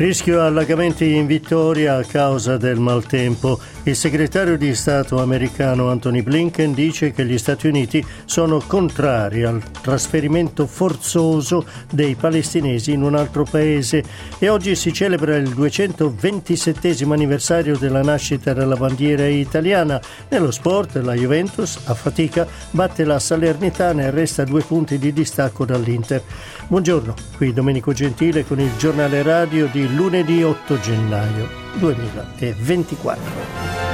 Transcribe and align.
Rischio 0.00 0.40
allagamenti 0.40 1.14
in 1.14 1.26
Vittoria 1.26 1.96
a 1.96 2.04
causa 2.04 2.56
del 2.56 2.78
maltempo. 2.78 3.60
Il 3.82 3.94
segretario 3.94 4.56
di 4.56 4.74
Stato 4.74 5.20
americano 5.20 5.90
Anthony 5.90 6.22
Blinken 6.22 6.72
dice 6.72 7.12
che 7.12 7.26
gli 7.26 7.36
Stati 7.36 7.66
Uniti 7.66 8.02
sono 8.24 8.62
contrari 8.66 9.42
al 9.42 9.62
trasferimento 9.82 10.66
forzoso 10.66 11.66
dei 11.90 12.14
palestinesi 12.14 12.92
in 12.92 13.02
un 13.02 13.14
altro 13.14 13.44
paese 13.44 14.02
e 14.38 14.48
oggi 14.48 14.74
si 14.74 14.90
celebra 14.90 15.36
il 15.36 15.50
227 15.50 17.04
anniversario 17.04 17.76
della 17.76 18.02
nascita 18.02 18.54
della 18.54 18.76
bandiera 18.76 19.26
italiana. 19.26 20.00
Nello 20.30 20.50
sport 20.50 20.96
la 20.96 21.12
Juventus 21.12 21.78
a 21.84 21.92
fatica 21.92 22.46
batte 22.70 23.04
la 23.04 23.18
Salernitana 23.18 24.04
e 24.04 24.10
resta 24.10 24.44
due 24.44 24.62
punti 24.62 24.98
di 24.98 25.12
distacco 25.12 25.66
dall'Inter. 25.66 26.22
Buongiorno, 26.68 27.14
qui 27.36 27.52
Domenico 27.52 27.92
Gentile 27.92 28.46
con 28.46 28.60
il 28.60 28.70
giornale 28.78 29.22
radio 29.22 29.66
di 29.66 29.88
lunedì 29.94 30.42
8 30.42 30.80
gennaio 30.80 31.48
2024. 31.74 33.89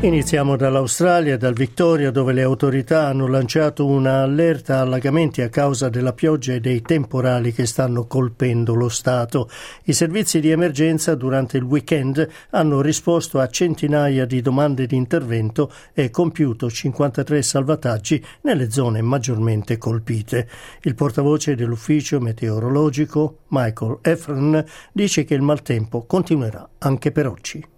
Iniziamo 0.00 0.56
dall'Australia 0.56 1.38
dal 1.38 1.54
Victoria 1.54 2.10
dove 2.10 2.34
le 2.34 2.42
autorità 2.42 3.06
hanno 3.06 3.26
lanciato 3.26 3.86
una 3.86 4.20
allerta 4.20 4.80
allagamenti 4.80 5.40
a 5.40 5.48
causa 5.48 5.88
della 5.88 6.12
pioggia 6.12 6.52
e 6.52 6.60
dei 6.60 6.82
temporali 6.82 7.52
che 7.54 7.64
stanno 7.64 8.06
colpendo 8.06 8.74
lo 8.74 8.90
Stato. 8.90 9.48
I 9.84 9.94
servizi 9.94 10.40
di 10.40 10.50
emergenza 10.50 11.14
durante 11.14 11.56
il 11.56 11.62
weekend 11.62 12.28
hanno 12.50 12.82
risposto 12.82 13.40
a 13.40 13.48
centinaia 13.48 14.26
di 14.26 14.42
domande 14.42 14.86
di 14.86 14.96
intervento 14.96 15.72
e 15.94 16.10
compiuto 16.10 16.70
53 16.70 17.40
salvataggi 17.40 18.22
nelle 18.42 18.70
zone 18.70 19.00
maggiormente 19.00 19.78
colpite. 19.78 20.46
Il 20.82 20.94
portavoce 20.94 21.54
dell'ufficio 21.54 22.20
meteorologico, 22.20 23.38
Michael 23.48 24.00
Efron, 24.02 24.62
dice 24.92 25.24
che 25.24 25.34
il 25.34 25.42
maltempo 25.42 26.04
continuerà 26.04 26.68
anche 26.78 27.10
per 27.10 27.26
oggi. 27.26 27.72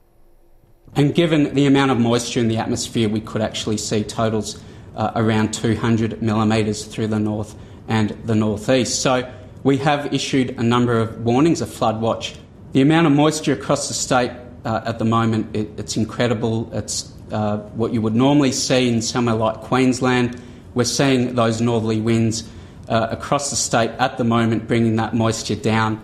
And 0.97 1.15
given 1.15 1.55
the 1.55 1.67
amount 1.67 1.91
of 1.91 2.01
moisture 2.01 2.41
in 2.41 2.49
the 2.49 2.57
atmosphere, 2.57 3.07
we 3.09 3.21
could 3.21 3.43
actually 3.43 3.77
see 3.77 4.03
totals 4.03 4.59
uh, 4.97 5.13
around 5.15 5.53
200 5.53 6.23
millimetres 6.23 6.87
through 6.87 7.09
the 7.09 7.19
north 7.19 7.55
and 7.87 8.11
the 8.25 8.35
northeast. 8.35 9.03
So 9.03 9.31
we 9.63 9.77
have 9.77 10.13
issued 10.15 10.59
a 10.59 10.63
number 10.63 10.99
of 10.99 11.23
warnings, 11.23 11.61
a 11.61 11.67
flood 11.67 12.01
watch. 12.01 12.35
The 12.73 12.81
amount 12.81 13.07
of 13.07 13.13
moisture 13.13 13.53
across 13.53 13.89
the 13.89 13.95
state 13.95 14.31
uh, 14.65 14.81
at 14.87 14.99
the 14.99 15.05
moment, 15.05 15.55
it, 15.55 15.69
it's 15.77 15.99
incredible. 15.99 16.71
It's 16.73 17.13
uh, 17.31 17.59
what 17.75 17.93
you 17.93 18.01
would 18.01 18.15
normally 18.15 18.53
see 18.53 18.89
in 18.89 19.03
somewhere 19.03 19.35
like 19.35 19.57
Queensland. 19.57 20.41
We're 20.75 20.85
seeing 20.85 21.35
those 21.35 21.61
northerly 21.61 22.01
winds 22.01 22.49
uh, 22.89 23.09
across 23.11 23.51
the 23.51 23.57
state 23.57 23.91
at 23.99 24.17
the 24.17 24.25
moment, 24.25 24.67
bringing 24.67 24.97
that 24.97 25.15
moisture 25.15 25.57
down 25.57 26.01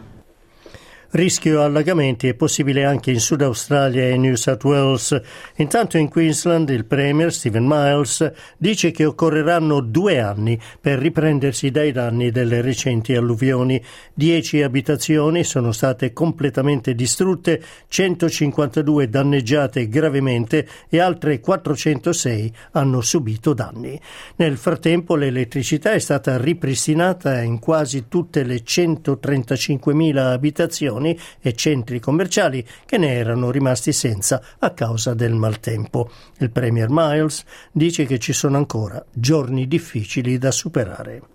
Rischio 1.14 1.62
allagamenti 1.62 2.26
è 2.26 2.32
possibile 2.32 2.86
anche 2.86 3.10
in 3.10 3.20
Sud 3.20 3.42
Australia 3.42 4.02
e 4.02 4.16
New 4.16 4.34
South 4.34 4.64
Wales. 4.64 5.20
Intanto 5.56 5.98
in 5.98 6.08
Queensland 6.08 6.70
il 6.70 6.86
Premier 6.86 7.30
Stephen 7.30 7.66
Miles 7.66 8.32
dice 8.56 8.90
che 8.92 9.04
occorreranno 9.04 9.80
due 9.80 10.20
anni 10.20 10.58
per 10.80 10.98
riprendersi 10.98 11.70
dai 11.70 11.92
danni 11.92 12.30
delle 12.30 12.62
recenti 12.62 13.14
alluvioni. 13.14 13.78
Dieci 14.14 14.62
abitazioni 14.62 15.44
sono 15.44 15.70
state 15.72 16.14
completamente 16.14 16.94
distrutte, 16.94 17.62
152 17.88 19.10
danneggiate 19.10 19.90
gravemente 19.90 20.66
e 20.88 20.98
altre 20.98 21.40
406 21.40 22.54
hanno 22.70 23.02
subito 23.02 23.52
danni. 23.52 24.00
Nel 24.36 24.56
frattempo 24.56 25.14
l'elettricità 25.16 25.92
è 25.92 25.98
stata 25.98 26.38
ripristinata 26.38 27.42
in 27.42 27.58
quasi 27.58 28.08
tutte 28.08 28.44
le 28.44 28.62
135.000 28.64 30.16
abitazioni 30.16 31.00
stazioni 31.02 31.18
e 31.40 31.54
centri 31.54 31.98
commerciali 31.98 32.64
che 32.86 32.96
ne 32.96 33.14
erano 33.14 33.50
rimasti 33.50 33.92
senza 33.92 34.40
a 34.58 34.70
causa 34.70 35.14
del 35.14 35.34
maltempo. 35.34 36.10
Il 36.38 36.50
Premier 36.50 36.88
Miles 36.90 37.44
dice 37.72 38.04
che 38.06 38.18
ci 38.18 38.32
sono 38.32 38.56
ancora 38.56 39.04
giorni 39.12 39.66
difficili 39.66 40.38
da 40.38 40.52
superare. 40.52 41.31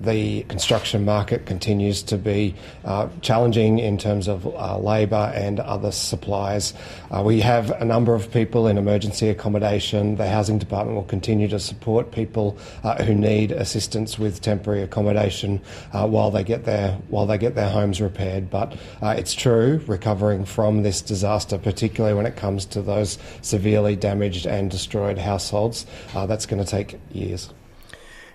The 0.00 0.44
construction 0.44 1.04
market 1.04 1.44
continues 1.44 2.02
to 2.04 2.16
be 2.16 2.54
uh, 2.86 3.08
challenging 3.20 3.78
in 3.78 3.98
terms 3.98 4.28
of 4.28 4.46
uh, 4.46 4.78
labour 4.78 5.30
and 5.34 5.60
other 5.60 5.92
supplies. 5.92 6.72
Uh, 7.10 7.22
we 7.22 7.40
have 7.40 7.70
a 7.70 7.84
number 7.84 8.14
of 8.14 8.32
people 8.32 8.66
in 8.66 8.78
emergency 8.78 9.28
accommodation. 9.28 10.16
The 10.16 10.26
housing 10.26 10.58
department 10.58 10.96
will 10.96 11.04
continue 11.04 11.48
to 11.48 11.58
support 11.58 12.12
people 12.12 12.56
uh, 12.82 13.04
who 13.04 13.14
need 13.14 13.52
assistance 13.52 14.18
with 14.18 14.40
temporary 14.40 14.82
accommodation 14.82 15.60
uh, 15.92 16.08
while 16.08 16.30
they 16.30 16.44
get 16.44 16.64
their 16.64 16.92
while 17.08 17.26
they 17.26 17.36
get 17.36 17.54
their 17.54 17.68
homes 17.68 18.00
repaired. 18.00 18.48
But 18.48 18.72
uh, 19.02 19.14
it's 19.18 19.34
true, 19.34 19.82
recovering 19.86 20.46
from 20.46 20.82
this 20.82 21.02
disaster, 21.02 21.58
particularly 21.58 22.14
when 22.14 22.24
it 22.24 22.36
comes 22.36 22.64
to 22.66 22.80
those 22.80 23.18
severely 23.42 23.96
damaged 23.96 24.46
and 24.46 24.70
destroyed 24.70 25.18
households, 25.18 25.84
that's 26.14 26.46
going 26.46 26.64
to 26.64 26.70
take 26.70 26.98
years. 27.12 27.52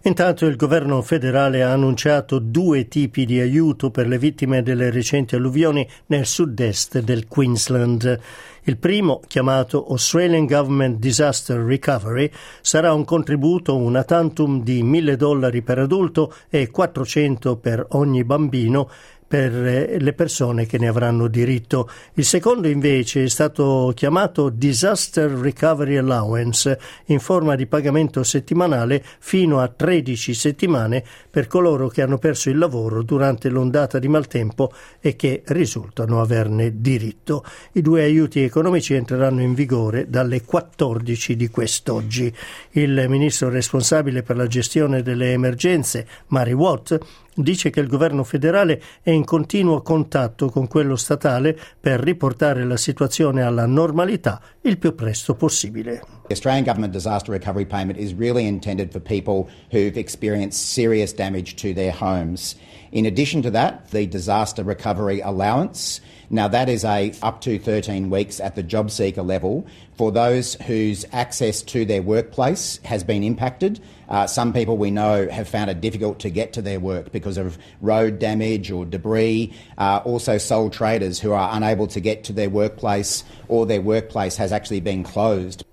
Intanto 0.08 0.46
il 0.46 0.56
governo 0.56 1.02
federale 1.02 1.64
ha 1.64 1.72
annunciato 1.72 2.38
due 2.38 2.88
tipi 2.88 3.26
di 3.26 3.40
aiuto 3.40 3.90
per 3.90 4.08
le 4.08 4.20
vittime 4.20 4.62
delle 4.62 4.92
recenti 4.92 5.34
alluvioni 5.34 5.88
nel 6.08 6.28
sud-est 6.28 7.00
del 7.00 7.28
Queensland. 7.28 8.20
Il 8.66 8.78
primo, 8.78 9.20
chiamato 9.26 9.84
Australian 9.88 10.46
Government 10.46 11.00
Disaster 11.00 11.58
Recovery, 11.58 12.30
sarà 12.62 12.94
un 12.94 13.04
contributo 13.04 13.76
una 13.76 14.04
tantum 14.04 14.62
di 14.62 14.84
1000 14.84 15.16
dollari 15.16 15.64
per 15.64 15.80
adulto 15.80 16.32
e 16.50 16.70
400 16.70 17.56
per 17.58 17.88
ogni 17.90 18.24
bambino 18.24 18.88
per 19.28 19.53
eh, 19.53 20.00
le 20.00 20.13
persone 20.13 20.66
che 20.66 20.78
ne 20.78 20.88
avranno 20.88 21.28
diritto. 21.28 21.90
Il 22.13 22.25
secondo 22.25 22.68
invece 22.68 23.24
è 23.24 23.28
stato 23.28 23.91
chiamato 23.96 24.50
Disaster 24.50 25.30
Recovery 25.31 25.97
Allowance 25.97 26.80
in 27.06 27.19
forma 27.19 27.56
di 27.56 27.66
pagamento 27.66 28.24
settimanale 28.24 29.03
fino 29.19 29.59
a 29.59 29.68
13 29.68 30.34
settimane 30.34 31.03
per 31.30 31.47
coloro 31.47 31.88
che 31.88 32.02
hanno 32.02 32.18
perso 32.18 32.50
il 32.50 32.58
lavoro 32.58 33.02
durante 33.03 33.50
l'ondata 33.50 34.00
di 34.00 34.08
maltempo 34.08 34.72
e 35.00 35.16
che 35.16 35.41
risultano 35.47 36.22
averne 36.22 36.81
diritto. 36.81 37.44
I 37.74 37.81
due 37.81 38.03
aiuti 38.03 38.41
economici 38.41 38.94
entreranno 38.94 39.41
in 39.41 39.53
vigore 39.53 40.09
dalle 40.09 40.44
14 40.44 41.35
di 41.35 41.50
quest'oggi. 41.50 42.34
Il 42.72 43.06
ministro 43.09 43.50
responsabile 43.50 44.24
per 44.24 44.38
la 44.38 44.47
gestione 44.47 45.02
delle 45.02 45.31
emergenze, 45.31 46.08
Mary 46.28 46.53
Watt, 46.53 46.97
dice 47.35 47.69
che 47.69 47.79
il 47.79 47.88
governo 47.88 48.23
federale 48.23 48.81
è 49.01 49.12
in 49.12 49.25
continuo 49.25 49.81
contatto 49.81 50.50
con 50.50 50.68
quello 50.68 50.96
statale 50.96 51.57
per 51.79 52.00
riportare 52.00 52.63
la 52.63 52.78
situazione 52.78 53.44
alla 53.44 53.66
normalità 53.66 54.41
il 54.62 54.78
più 54.78 54.96
presto 54.96 55.35
possibile. 55.35 56.01
The 56.28 56.35
Government 56.63 56.91
Disaster 56.91 57.31
Recovery 57.31 57.66
Payment 57.66 58.00
is 58.00 58.13
really 58.13 58.47
intended 58.47 58.91
for 58.91 59.01
people 59.01 59.47
who've 59.72 59.97
experienced 60.00 60.59
serious 60.59 61.13
damage 61.13 61.56
to 61.56 61.73
their 61.73 61.94
homes. 61.94 62.56
In 62.91 63.06
addition 63.06 63.41
to 63.41 63.52
that, 63.52 63.90
the 63.91 64.07
Disaster 64.07 64.63
Recovery 64.63 65.22
Allowance 65.22 66.02
now, 66.30 66.48
that 66.48 66.70
is 66.70 66.84
a 66.84 67.14
up 67.22 67.42
to 67.42 67.60
13 67.60 68.10
weeks 68.10 68.40
at 68.40 68.56
the 68.56 68.64
job 68.64 68.90
seeker 68.90 69.22
level 69.22 69.68
for 69.96 70.12
those 70.12 70.56
whose 70.56 71.06
access 71.12 71.62
to 71.64 71.86
their 71.86 72.02
workplace 72.02 72.80
has 72.84 73.04
been 73.04 73.24
impacted. 73.24 73.80
Uh, 74.10 74.28
some 74.28 74.52
people 74.52 74.78
we 74.78 74.92
know 74.92 75.28
have 75.30 75.48
found 75.48 75.70
it 75.70 75.82
difficult 75.82 76.20
to 76.20 76.30
get 76.30 76.54
to 76.54 76.62
their 76.62 76.80
work 76.80 77.12
because 77.12 77.38
of 77.38 77.58
road 77.82 78.20
damage 78.20 78.72
or 78.72 78.86
debris. 78.86 79.54
Uh, 79.78 80.02
also, 80.04 80.38
sole 80.38 80.70
traders 80.70 81.20
who 81.20 81.32
are 81.32 81.50
unable 81.54 81.88
to 81.88 82.00
get 82.00 82.24
to 82.24 82.34
their 82.34 82.50
workplace 82.50 83.24
or 83.48 83.66
their 83.66 83.82
workplace 83.82 84.36
has 84.38 84.52
actually 84.52 84.80
been 84.80 85.04
closed. 85.04 85.64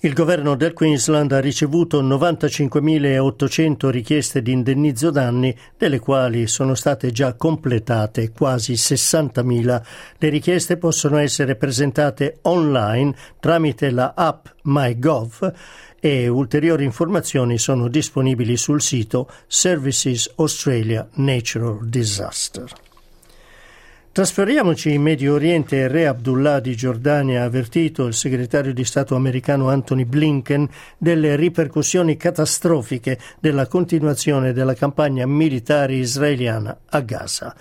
Il 0.00 0.12
governo 0.12 0.54
del 0.54 0.74
Queensland 0.74 1.32
ha 1.32 1.40
ricevuto 1.40 2.00
95.800 2.00 3.88
richieste 3.88 4.42
di 4.42 4.52
indennizzo 4.52 5.10
danni, 5.10 5.52
delle 5.76 5.98
quali 5.98 6.46
sono 6.46 6.76
state 6.76 7.10
già 7.10 7.32
completate 7.32 8.30
quasi 8.30 8.74
60.000. 8.74 9.82
Le 10.18 10.28
richieste 10.28 10.76
possono 10.76 11.16
essere 11.16 11.56
presentate 11.56 12.38
online 12.42 13.12
tramite 13.40 13.90
la 13.90 14.12
app 14.14 14.46
MyGov 14.62 15.52
e 15.98 16.28
ulteriori 16.28 16.84
informazioni 16.84 17.58
sono 17.58 17.88
disponibili 17.88 18.56
sul 18.56 18.80
sito 18.80 19.28
Services 19.48 20.30
Australia 20.36 21.08
Natural 21.14 21.84
Disaster. 21.84 22.86
Trasferiamoci 24.18 24.94
in 24.94 25.02
Medio 25.02 25.34
Oriente. 25.34 25.86
Re 25.86 26.08
Abdullah 26.08 26.58
di 26.58 26.74
Giordania 26.74 27.42
ha 27.42 27.44
avvertito 27.44 28.04
il 28.04 28.14
segretario 28.14 28.74
di 28.74 28.82
Stato 28.82 29.14
americano 29.14 29.68
Anthony 29.68 30.04
Blinken 30.04 30.68
delle 30.98 31.36
ripercussioni 31.36 32.16
catastrofiche 32.16 33.16
della 33.38 33.68
continuazione 33.68 34.52
della 34.52 34.74
campagna 34.74 35.24
militare 35.24 35.94
israeliana 35.94 36.76
a 36.88 37.00
Gaza. 37.00 37.54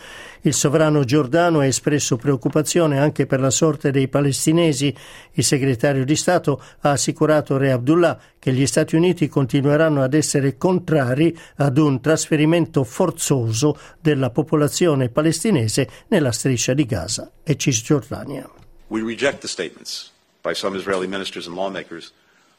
Il 0.47 0.53
sovrano 0.53 1.03
giordano 1.03 1.59
ha 1.59 1.65
espresso 1.65 2.15
preoccupazione 2.15 2.99
anche 2.99 3.25
per 3.25 3.41
la 3.41 3.49
sorte 3.49 3.91
dei 3.91 4.07
palestinesi. 4.07 4.95
Il 5.33 5.43
segretario 5.43 6.05
di 6.05 6.15
Stato 6.15 6.63
ha 6.79 6.91
assicurato 6.91 7.57
Re 7.57 7.73
Abdullah 7.73 8.17
che 8.39 8.53
gli 8.53 8.65
Stati 8.65 8.95
Uniti 8.95 9.27
continueranno 9.27 10.01
ad 10.01 10.13
essere 10.13 10.55
contrari 10.55 11.37
ad 11.57 11.77
un 11.77 11.99
trasferimento 11.99 12.85
forzoso 12.85 13.77
della 13.99 14.29
popolazione 14.29 15.09
palestinese 15.09 15.89
nella 16.07 16.31
striscia 16.31 16.73
di 16.73 16.85
Gaza 16.85 17.29
e 17.43 17.57
Cisgiordania. 17.57 18.49
We 18.87 19.01
reject 19.01 19.41
the 19.41 19.49
statements 19.49 20.13
by 20.41 20.53
some 20.53 20.77
Israeli 20.77 21.07
ministers 21.07 21.45
and 21.47 21.57
lawmakers 21.57 22.13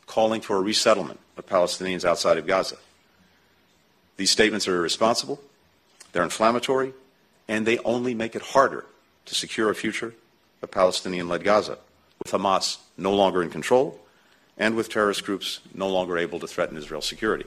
calling 0.05 0.43
for 0.43 0.58
a 0.58 0.62
resettlement 0.62 1.19
of 1.37 1.46
Palestinians 1.46 2.05
outside 2.05 2.38
of 2.38 2.44
Gaza. 2.44 2.76
These 4.17 4.31
statements 4.31 4.69
are 4.69 4.76
irresponsible, 4.76 5.38
they're 6.12 6.23
inflammatory, 6.23 6.93
and 7.49 7.67
they 7.67 7.79
only 7.79 8.15
make 8.15 8.37
it 8.37 8.43
harder 8.43 8.85
to 9.25 9.35
secure 9.35 9.71
a 9.71 9.75
future 9.75 10.15
of 10.62 10.71
Palestinian 10.71 11.29
led 11.29 11.45
Gaza, 11.45 11.79
with 12.23 12.33
Hamas 12.33 12.79
no 12.97 13.15
longer 13.15 13.43
in 13.43 13.50
control 13.50 14.00
and 14.56 14.75
with 14.75 14.89
terrorist 14.89 15.25
groups 15.25 15.61
no 15.75 15.89
longer 15.89 16.19
able 16.19 16.41
to 16.41 16.47
threaten 16.47 16.77
Israel's 16.77 17.06
security. 17.06 17.47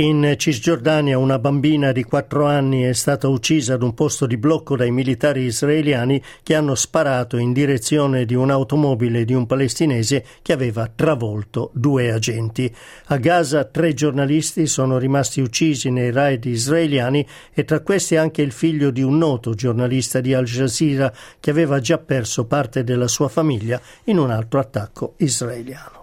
In 0.00 0.32
Cisgiordania 0.38 1.18
una 1.18 1.38
bambina 1.38 1.92
di 1.92 2.04
quattro 2.04 2.46
anni 2.46 2.84
è 2.84 2.94
stata 2.94 3.28
uccisa 3.28 3.74
ad 3.74 3.82
un 3.82 3.92
posto 3.92 4.24
di 4.24 4.38
blocco 4.38 4.74
dai 4.74 4.90
militari 4.90 5.42
israeliani 5.42 6.22
che 6.42 6.54
hanno 6.54 6.74
sparato 6.74 7.36
in 7.36 7.52
direzione 7.52 8.24
di 8.24 8.34
un'automobile 8.34 9.26
di 9.26 9.34
un 9.34 9.44
palestinese 9.44 10.24
che 10.40 10.54
aveva 10.54 10.90
travolto 10.94 11.70
due 11.74 12.10
agenti. 12.12 12.74
A 13.08 13.18
Gaza 13.18 13.64
tre 13.64 13.92
giornalisti 13.92 14.66
sono 14.66 14.96
rimasti 14.96 15.42
uccisi 15.42 15.90
nei 15.90 16.10
raid 16.10 16.46
israeliani 16.46 17.26
e 17.52 17.66
tra 17.66 17.80
questi 17.80 18.16
anche 18.16 18.40
il 18.40 18.52
figlio 18.52 18.90
di 18.90 19.02
un 19.02 19.18
noto 19.18 19.52
giornalista 19.52 20.22
di 20.22 20.32
Al 20.32 20.46
Jazeera 20.46 21.12
che 21.38 21.50
aveva 21.50 21.78
già 21.78 21.98
perso 21.98 22.46
parte 22.46 22.84
della 22.84 23.06
sua 23.06 23.28
famiglia 23.28 23.78
in 24.04 24.16
un 24.16 24.30
altro 24.30 24.60
attacco 24.60 25.12
israeliano. 25.18 25.99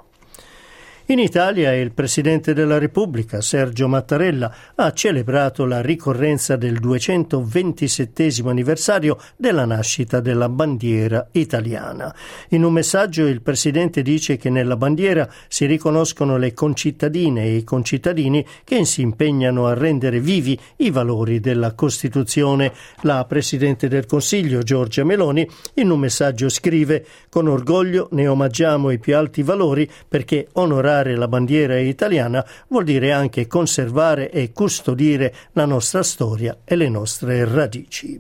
In 1.10 1.20
Italia 1.20 1.74
il 1.74 1.94
Presidente 1.94 2.54
della 2.54 2.78
Repubblica, 2.78 3.40
Sergio 3.40 3.88
Mattarella, 3.88 4.54
ha 4.76 4.92
celebrato 4.92 5.64
la 5.64 5.80
ricorrenza 5.80 6.58
del 6.58 6.80
227 6.80 8.42
anniversario 8.44 9.18
della 9.38 9.64
nascita 9.64 10.20
della 10.20 10.50
bandiera 10.50 11.30
italiana. 11.32 12.14
In 12.50 12.66
un 12.66 12.74
messaggio 12.74 13.26
il 13.26 13.42
Presidente 13.42 14.02
dice 14.02 14.36
che 14.36 14.50
nella 14.50 14.76
bandiera 14.76 15.30
si 15.48 15.66
riconoscono 15.66 16.36
le 16.36 16.54
concittadine 16.54 17.46
e 17.46 17.56
i 17.56 17.64
concittadini 17.64 18.46
che 18.66 18.84
si 18.84 19.00
impegnano 19.00 19.66
a 19.66 19.74
rendere 19.74 20.20
vivi 20.20 20.60
i 20.78 20.92
valori 20.92 21.40
della 21.40 21.74
Costituzione. 21.74 22.74
La 23.04 23.24
Presidente 23.24 23.88
del 23.88 24.06
Consiglio, 24.06 24.62
Giorgia 24.62 25.06
Meloni, 25.06 25.50
in 25.76 25.90
un 25.90 26.00
messaggio 26.00 26.50
scrive 26.50 27.06
con 27.30 27.48
orgoglio 27.48 28.10
ne 28.12 28.28
omaggiamo 28.28 28.92
i 28.92 29.00
più 29.00 29.16
alti 29.16 29.42
valori 29.42 29.90
perché 30.06 30.50
onorare 30.56 30.96
onorare 30.98 31.16
la 31.16 31.28
bandiera 31.28 31.78
italiana 31.78 32.46
vuol 32.70 32.84
dire 32.84 33.12
anche 33.12 33.48
conservare 33.48 34.32
e 34.32 34.52
custodire 34.52 35.34
la 35.54 35.66
nostra 35.66 36.04
storia 36.04 36.58
e 36.64 36.76
le 36.76 36.90
nostre 36.90 37.46
radici 37.46 38.20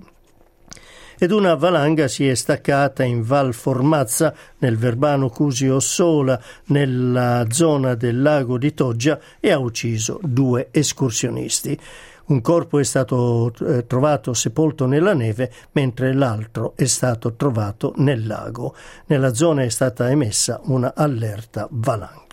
ed 1.19 1.31
una 1.31 1.55
valanga 1.55 2.07
si 2.07 2.27
è 2.27 2.35
staccata 2.35 3.03
in 3.03 3.23
Val 3.23 3.55
Formazza, 3.55 4.31
nel 4.59 4.77
Verbano 4.77 5.29
Cusio 5.29 5.79
Sola, 5.79 6.39
nella 6.65 7.47
zona 7.49 7.95
del 7.95 8.21
lago 8.21 8.59
di 8.59 8.71
Toggia 8.75 9.19
e 9.39 9.51
ha 9.51 9.57
ucciso 9.57 10.19
due 10.21 10.67
escursionisti. 10.69 11.79
Un 12.25 12.41
corpo 12.41 12.77
è 12.77 12.83
stato 12.83 13.51
eh, 13.61 13.87
trovato 13.87 14.35
sepolto 14.35 14.85
nella 14.85 15.15
neve, 15.15 15.51
mentre 15.71 16.13
l'altro 16.13 16.73
è 16.75 16.85
stato 16.85 17.33
trovato 17.33 17.93
nel 17.97 18.27
lago. 18.27 18.75
Nella 19.07 19.33
zona 19.33 19.63
è 19.63 19.69
stata 19.69 20.11
emessa 20.11 20.59
una 20.65 20.93
allerta 20.93 21.67
valanga. 21.71 22.26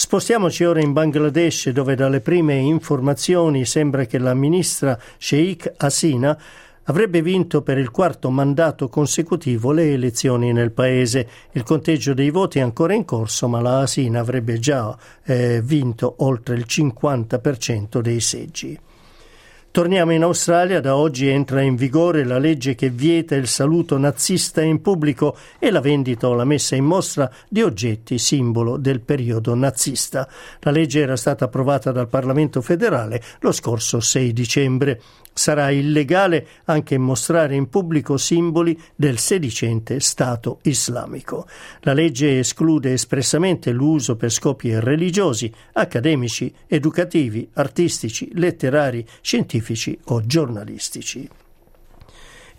Spostiamoci 0.00 0.62
ora 0.62 0.80
in 0.80 0.92
Bangladesh 0.92 1.70
dove 1.70 1.96
dalle 1.96 2.20
prime 2.20 2.54
informazioni 2.54 3.64
sembra 3.64 4.04
che 4.04 4.18
la 4.18 4.32
ministra 4.32 4.96
Sheikh 5.18 5.74
Hasina 5.76 6.40
avrebbe 6.84 7.20
vinto 7.20 7.62
per 7.62 7.78
il 7.78 7.90
quarto 7.90 8.30
mandato 8.30 8.88
consecutivo 8.88 9.72
le 9.72 9.92
elezioni 9.92 10.52
nel 10.52 10.70
paese. 10.70 11.28
Il 11.50 11.64
conteggio 11.64 12.14
dei 12.14 12.30
voti 12.30 12.60
è 12.60 12.62
ancora 12.62 12.94
in 12.94 13.04
corso, 13.04 13.48
ma 13.48 13.60
la 13.60 13.80
Hasina 13.80 14.20
avrebbe 14.20 14.60
già 14.60 14.96
eh, 15.24 15.60
vinto 15.64 16.14
oltre 16.18 16.54
il 16.54 16.64
50% 16.68 17.98
dei 17.98 18.20
seggi. 18.20 18.78
Torniamo 19.70 20.12
in 20.12 20.22
Australia, 20.22 20.80
da 20.80 20.96
oggi 20.96 21.28
entra 21.28 21.60
in 21.60 21.76
vigore 21.76 22.24
la 22.24 22.38
legge 22.38 22.74
che 22.74 22.88
vieta 22.88 23.36
il 23.36 23.46
saluto 23.46 23.98
nazista 23.98 24.62
in 24.62 24.80
pubblico 24.80 25.36
e 25.58 25.70
la 25.70 25.80
vendita 25.80 26.26
o 26.26 26.34
la 26.34 26.46
messa 26.46 26.74
in 26.74 26.86
mostra 26.86 27.30
di 27.50 27.60
oggetti 27.60 28.16
simbolo 28.16 28.78
del 28.78 29.02
periodo 29.02 29.54
nazista. 29.54 30.26
La 30.60 30.70
legge 30.70 31.00
era 31.00 31.16
stata 31.16 31.44
approvata 31.44 31.92
dal 31.92 32.08
Parlamento 32.08 32.62
federale 32.62 33.22
lo 33.40 33.52
scorso 33.52 34.00
6 34.00 34.32
dicembre. 34.32 35.00
Sarà 35.38 35.70
illegale 35.70 36.48
anche 36.64 36.98
mostrare 36.98 37.54
in 37.54 37.68
pubblico 37.68 38.16
simboli 38.16 38.76
del 38.96 39.18
sedicente 39.18 40.00
Stato 40.00 40.58
islamico. 40.62 41.46
La 41.82 41.92
legge 41.92 42.40
esclude 42.40 42.92
espressamente 42.92 43.70
l'uso 43.70 44.16
per 44.16 44.30
scopi 44.30 44.76
religiosi, 44.80 45.52
accademici, 45.74 46.52
educativi, 46.66 47.48
artistici, 47.52 48.28
letterari, 48.32 49.06
scientifici 49.20 49.57
o 50.04 50.24
giornalistici 50.24 51.28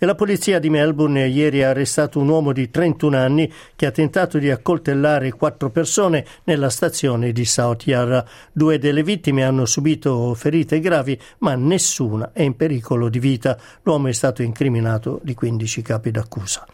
e 0.02 0.06
la 0.06 0.14
polizia 0.14 0.58
di 0.58 0.70
Melbourne 0.70 1.26
ieri 1.26 1.62
ha 1.62 1.68
arrestato 1.68 2.20
un 2.20 2.28
uomo 2.30 2.52
di 2.52 2.70
31 2.70 3.18
anni 3.18 3.52
che 3.76 3.84
ha 3.84 3.90
tentato 3.90 4.38
di 4.38 4.50
accoltellare 4.50 5.30
quattro 5.32 5.68
persone 5.68 6.24
nella 6.44 6.70
stazione 6.70 7.32
di 7.32 7.44
South 7.44 7.86
Yarra. 7.86 8.24
Due 8.50 8.78
delle 8.78 9.02
vittime 9.02 9.44
hanno 9.44 9.66
subito 9.66 10.32
ferite 10.32 10.80
gravi, 10.80 11.20
ma 11.40 11.54
nessuna 11.54 12.32
è 12.32 12.40
in 12.40 12.56
pericolo 12.56 13.10
di 13.10 13.18
vita. 13.18 13.58
L'uomo 13.82 14.08
è 14.08 14.12
stato 14.12 14.40
incriminato 14.40 15.20
di 15.22 15.34
15 15.34 15.82
capi 15.82 16.10
d'accusa. 16.10 16.66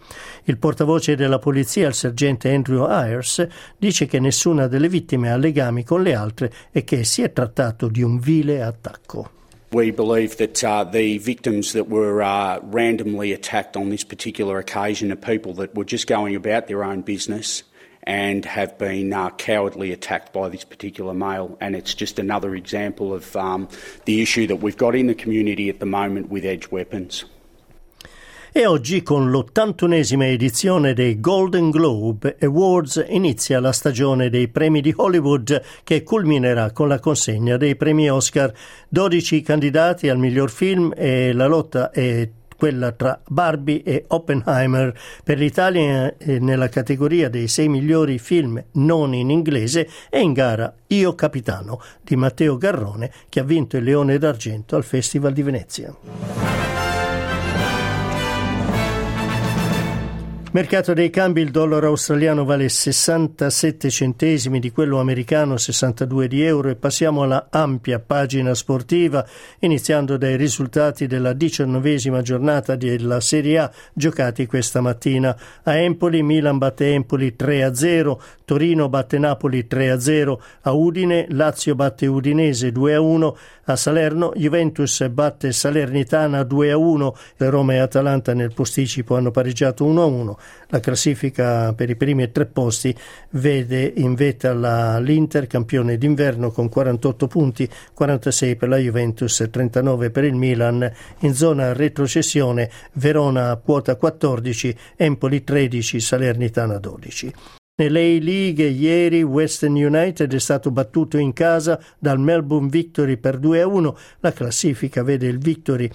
Il 0.44 0.58
portavoce 0.58 1.16
della 1.16 1.40
polizia, 1.40 1.88
il 1.88 1.94
sergente 1.94 2.54
Andrew 2.54 2.84
Ayers, 2.84 3.44
dice 3.76 4.06
che 4.06 4.20
nessuna 4.20 4.68
delle 4.68 4.88
vittime 4.88 5.32
ha 5.32 5.36
legami 5.36 5.82
con 5.82 6.00
le 6.00 6.14
altre 6.14 6.52
e 6.70 6.84
che 6.84 7.02
si 7.02 7.22
è 7.22 7.32
trattato 7.32 7.88
di 7.88 8.02
un 8.02 8.20
vile 8.20 8.62
attacco. 8.62 9.35
We 9.73 9.90
believe 9.90 10.37
that 10.37 10.62
uh, 10.62 10.85
the 10.85 11.18
victims 11.18 11.73
that 11.73 11.88
were 11.88 12.23
uh, 12.23 12.61
randomly 12.62 13.32
attacked 13.32 13.76
on 13.76 13.90
this 13.90 14.04
particular 14.04 14.58
occasion 14.58 15.11
are 15.11 15.16
people 15.16 15.54
that 15.54 15.75
were 15.75 15.85
just 15.85 16.06
going 16.06 16.37
about 16.37 16.68
their 16.68 16.85
own 16.85 17.02
business 17.02 17.64
and 18.04 18.44
have 18.44 18.78
been 18.78 19.12
uh, 19.12 19.30
cowardly 19.30 19.92
attacked 19.92 20.32
by 20.32 20.49
this 20.49 20.62
particular 20.62 21.12
male. 21.12 21.58
And 21.61 21.75
it's 21.75 21.94
just 21.94 22.20
another 22.20 22.54
example 22.54 23.12
of 23.12 23.35
um, 23.35 23.68
the 24.04 24.23
issue 24.23 24.46
that 24.46 24.56
we've 24.56 24.76
got 24.76 24.94
in 24.94 25.08
the 25.08 25.14
community 25.14 25.68
at 25.68 25.80
the 25.80 25.87
moment 25.87 26.30
with 26.30 26.44
edge 26.44 26.70
weapons. 26.70 27.25
E 28.56 28.64
oggi 28.64 29.02
con 29.02 29.30
l'81esima 29.30 30.22
edizione 30.22 30.94
dei 30.94 31.20
Golden 31.20 31.68
Globe 31.68 32.38
Awards 32.40 33.04
inizia 33.06 33.60
la 33.60 33.70
stagione 33.70 34.30
dei 34.30 34.48
premi 34.48 34.80
di 34.80 34.94
Hollywood 34.96 35.62
che 35.84 36.02
culminerà 36.02 36.72
con 36.72 36.88
la 36.88 36.98
consegna 36.98 37.58
dei 37.58 37.76
premi 37.76 38.08
Oscar. 38.08 38.50
12 38.88 39.42
candidati 39.42 40.08
al 40.08 40.16
miglior 40.16 40.50
film 40.50 40.90
e 40.96 41.34
la 41.34 41.44
lotta 41.44 41.90
è 41.90 42.30
quella 42.56 42.92
tra 42.92 43.20
Barbie 43.28 43.82
e 43.82 44.04
Oppenheimer. 44.08 44.98
Per 45.22 45.36
l'Italia 45.36 46.16
eh, 46.16 46.38
nella 46.38 46.70
categoria 46.70 47.28
dei 47.28 47.48
sei 47.48 47.68
migliori 47.68 48.18
film 48.18 48.64
non 48.72 49.12
in 49.12 49.28
inglese 49.28 49.86
è 50.08 50.16
in 50.16 50.32
gara 50.32 50.72
Io 50.86 51.14
Capitano 51.14 51.78
di 52.00 52.16
Matteo 52.16 52.56
Garrone 52.56 53.12
che 53.28 53.40
ha 53.40 53.44
vinto 53.44 53.76
il 53.76 53.84
Leone 53.84 54.16
d'Argento 54.16 54.76
al 54.76 54.84
Festival 54.84 55.34
di 55.34 55.42
Venezia. 55.42 56.75
Mercato 60.56 60.94
dei 60.94 61.10
cambi, 61.10 61.42
il 61.42 61.50
dollaro 61.50 61.88
australiano 61.88 62.46
vale 62.46 62.70
67 62.70 63.90
centesimi 63.90 64.58
di 64.58 64.70
quello 64.70 64.98
americano, 64.98 65.58
62 65.58 66.28
di 66.28 66.42
euro 66.42 66.70
e 66.70 66.76
passiamo 66.76 67.25
alla 67.25 67.48
ampia 67.50 67.98
pagina 67.98 68.54
sportiva, 68.54 69.22
iniziando 69.58 70.16
dai 70.16 70.36
risultati 70.36 71.06
della 71.06 71.34
diciannovesima 71.34 72.22
giornata 72.22 72.75
della 72.75 73.20
Serie 73.20 73.58
A 73.58 73.70
giocati 73.92 74.46
questa 74.46 74.80
mattina. 74.80 75.36
A 75.64 75.75
Empoli, 75.75 76.22
Milan 76.22 76.56
batte 76.56 76.90
Empoli 76.90 77.36
3-0, 77.38 78.16
Torino 78.46 78.88
batte 78.88 79.18
Napoli 79.18 79.66
3-0, 79.68 80.38
a 80.62 80.72
Udine, 80.72 81.26
Lazio 81.32 81.75
batte 81.75 82.06
Udinese 82.06 82.70
2-1, 82.70 83.34
a 83.64 83.76
Salerno, 83.76 84.32
Juventus 84.34 85.06
batte 85.08 85.52
Salernitana 85.52 86.40
2-1, 86.40 87.12
Roma 87.36 87.75
e 87.75 87.78
Atalanta 87.78 88.32
nel 88.32 88.54
posticipo 88.54 89.16
hanno 89.16 89.30
pareggiato 89.30 89.84
1-1. 89.84 90.45
La 90.68 90.80
classifica 90.80 91.72
per 91.74 91.90
i 91.90 91.96
primi 91.96 92.30
tre 92.32 92.46
posti 92.46 92.94
vede 93.30 93.92
in 93.96 94.14
vetta 94.14 94.52
la, 94.52 94.98
l'Inter 94.98 95.46
campione 95.46 95.96
d'inverno 95.96 96.50
con 96.50 96.68
48 96.68 97.26
punti, 97.26 97.68
46 97.94 98.56
per 98.56 98.68
la 98.68 98.76
Juventus, 98.76 99.48
39 99.50 100.10
per 100.10 100.24
il 100.24 100.34
Milan. 100.34 100.90
In 101.20 101.34
zona 101.34 101.72
retrocessione 101.72 102.70
Verona 102.94 103.56
quota 103.56 103.96
14, 103.96 104.76
Empoli 104.96 105.44
13, 105.44 106.00
Salernitana 106.00 106.78
12. 106.78 107.32
Nelle 107.78 108.16
A-League 108.16 108.64
ieri 108.68 109.23
Western 109.23 109.75
United 109.75 110.33
è 110.33 110.38
stato 110.38 110.71
battuto 110.71 111.18
in 111.18 111.35
casa 111.35 111.78
dal 111.99 112.18
Melbourne 112.18 112.71
Victory 112.71 113.18
per 113.18 113.38
2-1. 113.38 113.95
La 114.21 114.33
classifica 114.33 115.02
vede 115.02 115.26
il 115.26 115.37
Victory 115.37 115.90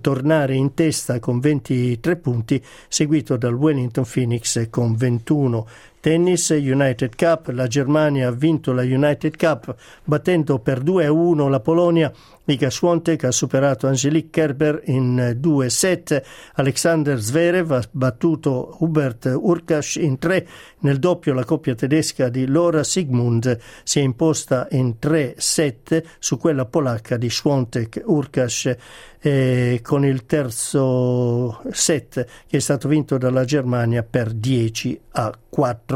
tornare 0.00 0.54
in 0.54 0.72
testa 0.72 1.18
con 1.18 1.38
23 1.38 2.16
punti, 2.16 2.64
seguito 2.88 3.36
dal 3.36 3.52
Wellington 3.52 4.06
Phoenix 4.10 4.70
con 4.70 4.96
21. 4.96 5.66
Tennis 6.06 6.50
United 6.50 7.16
Cup, 7.16 7.48
la 7.48 7.66
Germania 7.66 8.28
ha 8.28 8.30
vinto 8.30 8.72
la 8.72 8.82
United 8.82 9.36
Cup 9.36 9.74
battendo 10.04 10.60
per 10.60 10.80
2-1 10.84 11.48
la 11.48 11.58
Polonia. 11.58 12.12
Iga 12.48 12.70
Swiatek 12.70 13.24
ha 13.24 13.32
superato 13.32 13.88
Angelique 13.88 14.30
Kerber 14.30 14.82
in 14.84 15.34
2 15.36 15.68
set. 15.68 16.22
Alexander 16.54 17.18
Zverev 17.18 17.72
ha 17.72 17.82
battuto 17.90 18.76
Hubert 18.78 19.24
Urkash 19.24 19.96
in 19.96 20.16
3. 20.16 20.46
Nel 20.82 21.00
doppio 21.00 21.34
la 21.34 21.44
coppia 21.44 21.74
tedesca 21.74 22.28
di 22.28 22.46
Laura 22.46 22.84
Sigmund 22.84 23.58
si 23.82 23.98
è 23.98 24.02
imposta 24.02 24.68
in 24.70 25.00
3 25.00 25.34
set 25.38 26.04
su 26.20 26.38
quella 26.38 26.66
polacca 26.66 27.16
di 27.16 27.28
Swiatek 27.28 28.02
Urkash 28.04 28.76
eh, 29.18 29.80
con 29.82 30.04
il 30.04 30.24
terzo 30.24 31.62
set 31.72 32.24
che 32.46 32.56
è 32.58 32.60
stato 32.60 32.86
vinto 32.86 33.18
dalla 33.18 33.44
Germania 33.44 34.04
per 34.04 34.30
10 34.32 35.00
a 35.10 35.36
4. 35.48 35.95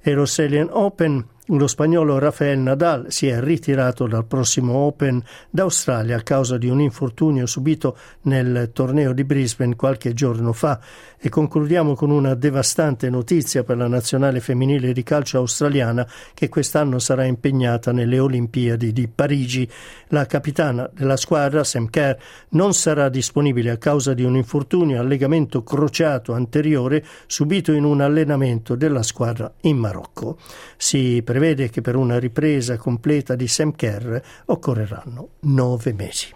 E 0.00 0.14
l'Australian 0.14 0.68
Open 0.70 1.35
lo 1.48 1.68
spagnolo 1.68 2.18
Rafael 2.18 2.58
Nadal 2.58 3.06
si 3.08 3.28
è 3.28 3.40
ritirato 3.40 4.08
dal 4.08 4.24
prossimo 4.24 4.74
Open 4.78 5.22
d'Australia 5.48 6.16
a 6.16 6.22
causa 6.22 6.58
di 6.58 6.68
un 6.68 6.80
infortunio 6.80 7.46
subito 7.46 7.96
nel 8.22 8.70
torneo 8.72 9.12
di 9.12 9.22
Brisbane 9.22 9.76
qualche 9.76 10.12
giorno 10.12 10.52
fa 10.52 10.80
e 11.18 11.28
concludiamo 11.28 11.94
con 11.94 12.10
una 12.10 12.34
devastante 12.34 13.08
notizia 13.10 13.64
per 13.64 13.76
la 13.76 13.86
nazionale 13.86 14.40
femminile 14.40 14.92
di 14.92 15.02
calcio 15.02 15.38
australiana 15.38 16.06
che 16.34 16.48
quest'anno 16.48 16.98
sarà 16.98 17.24
impegnata 17.24 17.92
nelle 17.92 18.18
Olimpiadi 18.18 18.92
di 18.92 19.08
Parigi. 19.08 19.68
La 20.08 20.26
capitana 20.26 20.88
della 20.92 21.16
squadra, 21.16 21.64
Sam 21.64 21.88
Kerr, 21.88 22.16
non 22.50 22.74
sarà 22.74 23.08
disponibile 23.08 23.70
a 23.70 23.76
causa 23.76 24.14
di 24.14 24.22
un 24.22 24.36
infortunio 24.36 25.00
al 25.00 25.06
legamento 25.06 25.62
crociato 25.62 26.32
anteriore 26.32 27.04
subito 27.26 27.72
in 27.72 27.84
un 27.84 28.00
allenamento 28.00 28.74
della 28.74 29.02
squadra 29.02 29.52
in 29.62 29.78
Marocco. 29.78 30.38
Si 30.76 31.22
prevede 31.36 31.68
che 31.68 31.82
per 31.82 31.96
una 31.96 32.18
ripresa 32.18 32.78
completa 32.78 33.34
di 33.34 33.46
Sam 33.46 33.72
Kerr 33.72 34.16
occorreranno 34.46 35.28
nove 35.40 35.92
mesi. 35.92 36.32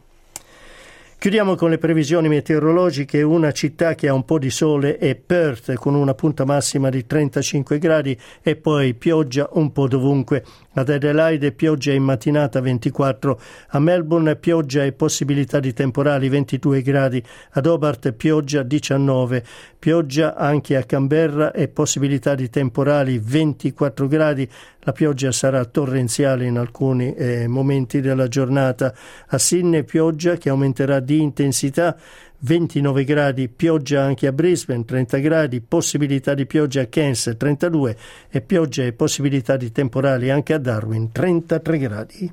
Chiudiamo 1.20 1.54
con 1.54 1.68
le 1.68 1.76
previsioni 1.76 2.28
meteorologiche. 2.28 3.20
Una 3.20 3.52
città 3.52 3.94
che 3.94 4.08
ha 4.08 4.14
un 4.14 4.24
po' 4.24 4.38
di 4.38 4.48
sole 4.48 4.96
è 4.96 5.14
Perth 5.16 5.74
con 5.74 5.94
una 5.94 6.14
punta 6.14 6.46
massima 6.46 6.88
di 6.88 7.06
35 7.06 7.78
gradi 7.78 8.18
e 8.42 8.56
poi 8.56 8.94
pioggia 8.94 9.46
un 9.52 9.70
po' 9.70 9.86
dovunque. 9.86 10.42
Ad 10.72 10.88
Adelaide 10.88 11.52
pioggia 11.52 11.92
in 11.92 12.04
mattinata 12.04 12.60
24, 12.60 13.40
a 13.68 13.78
Melbourne 13.78 14.36
pioggia 14.36 14.82
e 14.82 14.92
possibilità 14.92 15.60
di 15.60 15.74
temporali 15.74 16.30
22 16.30 16.80
gradi, 16.80 17.22
ad 17.50 17.66
Hobart 17.66 18.12
pioggia 18.12 18.62
19, 18.62 19.44
pioggia 19.80 20.36
anche 20.36 20.76
a 20.76 20.84
Canberra 20.84 21.52
e 21.52 21.66
possibilità 21.68 22.34
di 22.34 22.50
temporali 22.50 23.18
24 23.18 24.06
gradi, 24.06 24.48
la 24.80 24.92
pioggia 24.92 25.32
sarà 25.32 25.64
torrenziale 25.64 26.44
in 26.44 26.58
alcuni 26.58 27.14
eh, 27.14 27.48
momenti 27.48 28.02
della 28.02 28.28
giornata. 28.28 28.94
A 29.28 29.38
Sydney 29.38 29.82
pioggia 29.84 30.36
che 30.36 30.50
aumenterà 30.50 31.00
di 31.00 31.20
intensità 31.20 31.96
29 32.42 33.04
gradi, 33.04 33.48
pioggia 33.48 34.02
anche 34.02 34.26
a 34.26 34.32
Brisbane, 34.32 34.84
30 34.84 35.18
gradi, 35.18 35.60
possibilità 35.60 36.34
di 36.34 36.46
pioggia 36.46 36.82
a 36.82 36.86
Cairns, 36.86 37.34
32 37.36 37.96
e 38.30 38.40
pioggia 38.42 38.84
e 38.84 38.92
possibilità 38.92 39.56
di 39.56 39.72
temporali 39.72 40.30
anche 40.30 40.52
a 40.52 40.58
Darwin, 40.58 41.10
33 41.10 41.78
gradi. 41.78 42.32